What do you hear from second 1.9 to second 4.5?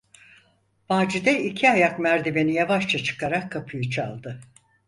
merdiveni yavaşça çıkarak kapıyı çaldı.